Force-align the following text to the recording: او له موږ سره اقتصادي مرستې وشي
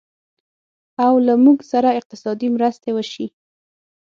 او 1.05 1.13
له 1.25 1.33
موږ 1.43 1.57
سره 1.71 1.89
اقتصادي 1.99 2.47
مرستې 2.55 2.89
وشي 2.93 3.27